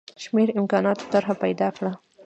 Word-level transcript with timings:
شمېر 0.23 0.47
امکاناتو 0.59 1.09
طرح 1.13 1.29
پیدا 1.43 1.67
کړه. 1.77 1.91